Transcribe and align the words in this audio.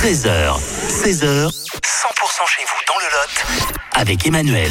13h, 0.00 0.56
16h, 0.88 1.50
100% 1.50 1.52
chez 2.46 2.62
vous 2.64 2.80
dans 2.88 2.98
le 2.98 3.10
Lot 3.12 3.76
avec 3.92 4.26
Emmanuel. 4.26 4.70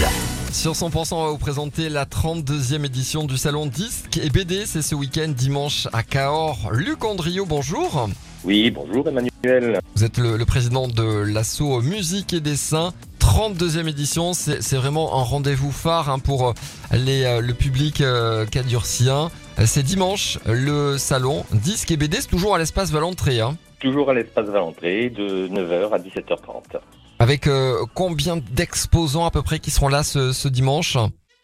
Sur 0.51 0.71
100%, 0.71 1.13
on 1.13 1.23
va 1.25 1.29
vous 1.29 1.37
présenter 1.37 1.87
la 1.89 2.05
32e 2.05 2.83
édition 2.83 3.25
du 3.25 3.37
salon 3.37 3.67
Disque 3.67 4.17
et 4.17 4.31
BD. 4.31 4.65
C'est 4.65 4.81
ce 4.81 4.95
week-end, 4.95 5.27
dimanche 5.27 5.87
à 5.93 6.01
Cahors. 6.01 6.71
Luc 6.71 7.05
Andrio, 7.05 7.45
bonjour. 7.45 8.09
Oui, 8.43 8.71
bonjour 8.71 9.07
Emmanuel. 9.07 9.79
Vous 9.95 10.03
êtes 10.03 10.17
le, 10.17 10.35
le 10.35 10.45
président 10.45 10.87
de 10.87 11.03
l'asso 11.03 11.79
Musique 11.83 12.33
et 12.33 12.39
Dessin. 12.39 12.91
32e 13.19 13.87
édition, 13.87 14.33
c'est 14.33 14.75
vraiment 14.77 15.19
un 15.19 15.23
rendez-vous 15.23 15.71
phare 15.71 16.09
hein, 16.09 16.17
pour 16.17 16.55
les, 16.91 17.25
euh, 17.25 17.41
le 17.41 17.53
public 17.53 18.01
euh, 18.01 18.47
cadurcien. 18.47 19.29
Euh, 19.59 19.65
C'est 19.67 19.83
dimanche, 19.83 20.39
le 20.47 20.97
salon 20.97 21.45
Disque 21.51 21.91
et 21.91 21.97
BD, 21.97 22.17
c'est 22.19 22.27
toujours 22.27 22.55
à 22.55 22.57
l'espace 22.57 22.89
Valentré. 22.89 23.41
Hein. 23.41 23.55
Toujours 23.79 24.09
à 24.09 24.13
l'espace 24.13 24.47
Valentré 24.47 25.09
de 25.09 25.47
9h 25.47 25.91
à 25.91 25.99
17h30. 25.99 26.79
Avec 27.19 27.47
euh, 27.47 27.85
combien 27.93 28.37
d'exposants 28.37 29.25
à 29.25 29.31
peu 29.31 29.41
près 29.41 29.59
qui 29.59 29.71
seront 29.71 29.89
là 29.89 30.03
ce, 30.03 30.31
ce 30.31 30.47
dimanche? 30.47 30.97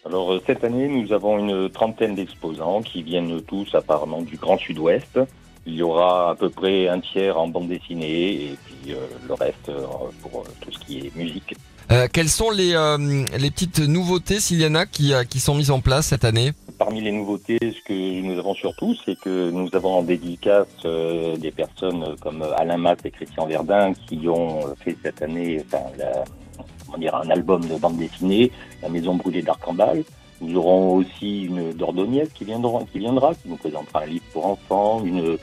Alors 0.06 0.34
euh, 0.34 0.42
cette 0.46 0.64
année, 0.64 0.88
nous 0.88 1.12
avons 1.14 1.40
une 1.40 1.70
trentaine 1.70 2.16
d'exposants 2.16 2.82
qui 2.82 3.04
viennent 3.04 3.42
tous 3.42 3.74
apparemment 3.74 4.22
du 4.22 4.38
Grand 4.38 4.58
Sud-Ouest. 4.58 5.20
Il 5.68 5.74
y 5.74 5.82
aura 5.82 6.32
à 6.32 6.36
peu 6.36 6.50
près 6.50 6.88
un 6.88 7.00
tiers 7.00 7.40
en 7.40 7.48
bande 7.48 7.70
dessinée 7.70 8.34
et 8.34 8.58
puis 8.66 8.94
euh, 8.94 8.98
le 9.28 9.34
reste 9.34 9.70
euh, 9.70 9.82
pour 10.22 10.42
euh, 10.42 10.44
tout 10.62 10.72
ce 10.72 10.80
qui 10.80 11.00
est 11.00 11.16
musique. 11.16 11.56
Quelles 12.14 12.30
sont 12.30 12.50
les, 12.50 12.74
les 13.38 13.52
petites 13.52 13.78
nouveautés, 13.80 14.40
s'il 14.40 14.60
y 14.60 14.66
en 14.66 14.74
a, 14.74 14.88
qui, 14.88 15.14
qui 15.30 15.40
sont 15.40 15.54
mises 15.54 15.70
en 15.70 15.82
place 15.82 16.08
cette 16.08 16.26
année? 16.26 16.52
Parmi 16.78 17.00
les 17.00 17.12
nouveautés, 17.12 17.58
ce 17.62 17.82
que 17.88 18.22
nous 18.22 18.38
avons 18.38 18.54
surtout, 18.54 18.96
c'est 19.06 19.18
que 19.18 19.50
nous 19.50 19.70
avons 19.74 20.00
en 20.00 20.04
dédicace 20.04 20.68
euh, 20.84 21.38
des 21.38 21.52
personnes 21.52 22.16
comme 22.20 22.44
Alain 22.58 22.78
Matt 22.78 23.06
et 23.06 23.12
Christian 23.12 23.46
Verdun 23.46 23.94
qui 23.94 24.28
ont 24.28 24.76
fait 24.84 24.98
cette 25.02 25.22
année 25.22 25.64
enfin, 25.66 25.86
un 26.98 27.30
album 27.30 27.66
de 27.66 27.76
bande 27.76 27.98
dessinée, 27.98 28.52
La 28.82 28.90
Maison 28.90 29.16
brûlée 29.16 29.42
d'Arcambal. 29.42 30.04
Nous 30.42 30.58
aurons 30.58 30.96
aussi 30.96 31.44
une 31.44 31.72
Dordognette 31.72 32.34
qui 32.34 32.44
viendra, 32.44 32.84
qui 32.92 33.00
viendra, 33.00 33.34
qui 33.36 33.48
nous 33.48 33.56
présentera 33.56 34.04
un 34.04 34.08
livre 34.08 34.26
pour 34.34 34.46
enfants, 34.46 35.02
une 35.06 35.38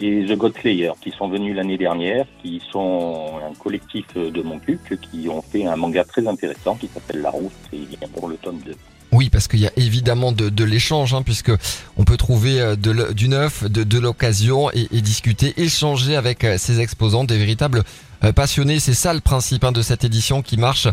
et 0.00 0.24
The 0.26 0.36
Godslayer 0.36 0.92
qui 1.00 1.10
sont 1.10 1.28
venus 1.28 1.56
l'année 1.56 1.78
dernière, 1.78 2.26
qui 2.42 2.62
sont 2.70 3.32
un 3.44 3.54
collectif 3.54 4.06
de 4.14 4.42
Montcuq 4.42 4.98
qui 5.00 5.28
ont 5.28 5.42
fait 5.42 5.66
un 5.66 5.76
manga 5.76 6.04
très 6.04 6.26
intéressant 6.26 6.76
qui 6.76 6.86
s'appelle 6.88 7.20
La 7.20 7.30
Route 7.30 7.52
et 7.72 7.76
il 7.76 7.86
vient 7.86 8.08
pour 8.14 8.28
le 8.28 8.36
tome 8.36 8.60
2. 8.64 8.74
Oui, 9.18 9.30
parce 9.30 9.48
qu'il 9.48 9.58
y 9.58 9.66
a 9.66 9.72
évidemment 9.76 10.30
de, 10.30 10.62
l'échange, 10.62 11.12
hein, 11.12 11.22
puisque 11.24 11.50
on 11.96 12.04
peut 12.04 12.16
trouver 12.16 12.60
euh, 12.60 12.76
du 12.76 13.28
neuf, 13.28 13.64
de, 13.64 13.98
l'occasion 13.98 14.70
et, 14.70 14.86
discuter, 15.00 15.54
échanger 15.56 16.14
avec 16.14 16.44
euh, 16.44 16.54
ces 16.56 16.78
exposants, 16.78 17.24
des 17.24 17.36
véritables 17.36 17.82
euh, 18.22 18.30
passionnés. 18.32 18.78
C'est 18.78 18.94
ça 18.94 19.12
le 19.12 19.18
principe 19.18 19.64
hein, 19.64 19.72
de 19.72 19.82
cette 19.82 20.04
édition 20.04 20.40
qui 20.40 20.56
marche 20.56 20.86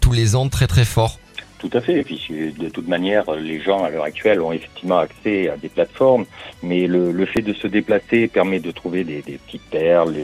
tous 0.00 0.12
les 0.12 0.36
ans 0.36 0.48
très 0.48 0.68
très 0.68 0.84
fort. 0.84 1.18
Tout 1.58 1.70
à 1.72 1.80
fait. 1.80 1.98
Et 1.98 2.04
puis 2.04 2.54
de 2.56 2.68
toute 2.68 2.86
manière, 2.86 3.28
les 3.32 3.60
gens 3.60 3.82
à 3.82 3.90
l'heure 3.90 4.04
actuelle 4.04 4.40
ont 4.40 4.52
effectivement 4.52 4.98
accès 4.98 5.48
à 5.48 5.56
des 5.56 5.68
plateformes, 5.68 6.26
mais 6.62 6.86
le, 6.86 7.26
fait 7.26 7.42
de 7.42 7.52
se 7.52 7.66
déplacer 7.66 8.28
permet 8.28 8.60
de 8.60 8.70
trouver 8.70 9.02
des, 9.02 9.22
petites 9.22 9.68
perles. 9.72 10.14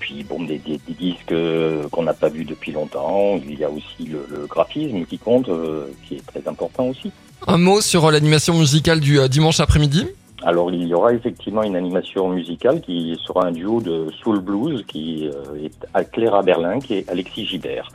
Puis 0.00 0.24
bon, 0.28 0.42
des, 0.44 0.58
des- 0.58 0.80
des 0.86 0.94
disques 0.94 1.32
euh, 1.32 1.88
qu'on 1.90 2.02
n'a 2.02 2.12
pas 2.14 2.28
vus 2.28 2.44
depuis 2.44 2.72
longtemps. 2.72 3.38
Il 3.48 3.58
y 3.58 3.64
a 3.64 3.70
aussi 3.70 4.04
le, 4.10 4.26
le 4.30 4.46
graphisme 4.46 5.04
qui 5.06 5.18
compte, 5.18 5.48
euh, 5.48 5.86
qui 6.06 6.16
est 6.16 6.26
très 6.26 6.46
important 6.48 6.88
aussi. 6.88 7.10
Un 7.46 7.58
mot 7.58 7.80
sur 7.80 8.04
euh, 8.04 8.10
l'animation 8.10 8.54
musicale 8.58 9.00
du 9.00 9.18
dimanche 9.28 9.60
après-midi? 9.60 10.06
Alors 10.42 10.70
il 10.70 10.86
y 10.86 10.92
aura 10.94 11.14
effectivement 11.14 11.62
une 11.62 11.76
animation 11.76 12.28
musicale 12.28 12.82
qui 12.82 13.18
sera 13.26 13.46
un 13.46 13.52
duo 13.52 13.80
de 13.80 14.08
soul 14.22 14.40
blues 14.40 14.84
qui 14.86 15.24
est 15.62 15.72
à 15.94 16.04
Cléra 16.04 16.42
Berlin, 16.42 16.78
qui 16.78 16.94
est 16.94 17.08
Alexis 17.10 17.46
Gibert. 17.46 17.88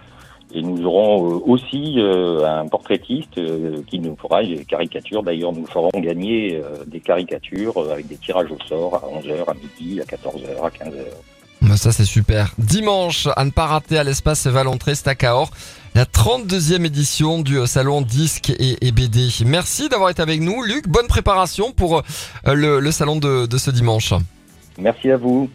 Et 0.53 0.61
nous 0.63 0.83
aurons 0.85 1.41
aussi 1.45 1.97
un 2.01 2.67
portraitiste 2.67 3.39
qui 3.85 3.99
nous 3.99 4.17
fera 4.21 4.43
des 4.43 4.65
caricatures. 4.65 5.23
D'ailleurs, 5.23 5.53
nous 5.53 5.65
ferons 5.65 5.89
gagner 5.95 6.59
des 6.87 6.99
caricatures 6.99 7.77
avec 7.89 8.07
des 8.07 8.17
tirages 8.17 8.51
au 8.51 8.57
sort 8.67 8.95
à 8.95 8.99
11h, 9.21 9.47
à 9.47 9.53
midi, 9.53 10.01
à 10.01 10.03
14h, 10.03 10.61
à 10.61 10.69
15h. 10.69 10.95
Bah, 11.61 11.77
Ça 11.77 11.91
c'est 11.91 12.05
super. 12.05 12.53
Dimanche, 12.57 13.27
à 13.35 13.45
ne 13.45 13.51
pas 13.51 13.65
rater 13.65 13.97
à 13.97 14.03
l'espace 14.03 14.47
Valentré, 14.47 14.93
Cahors, 15.17 15.51
la 15.95 16.05
32e 16.05 16.85
édition 16.85 17.41
du 17.41 17.57
euh, 17.59 17.65
salon 17.65 18.01
Disque 18.01 18.51
et, 18.59 18.91
BD. 18.91 19.27
Merci 19.45 19.89
d'avoir 19.89 20.09
été 20.09 20.21
avec 20.21 20.41
nous, 20.41 20.63
Luc. 20.63 20.87
Bonne 20.87 21.07
préparation 21.07 21.71
pour 21.71 22.03
euh, 22.47 22.53
le, 22.53 22.91
salon 22.91 23.17
de 23.17 23.57
ce 23.57 23.71
dimanche. 23.71 24.13
Merci 24.77 25.11
à 25.11 25.17
vous. 25.17 25.49